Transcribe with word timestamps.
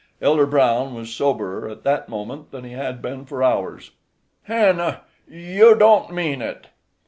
Elder 0.19 0.47
Brown 0.47 0.95
was 0.95 1.13
soberer 1.13 1.69
at 1.69 1.83
that 1.83 2.09
moment 2.09 2.49
than 2.49 2.63
he 2.63 2.71
had 2.71 3.03
been 3.03 3.23
for 3.23 3.43
hours. 3.43 3.91
"Hannah, 4.45 5.01
you 5.29 5.75
don't 5.77 6.11
mean 6.11 6.41
it?" 6.41 6.65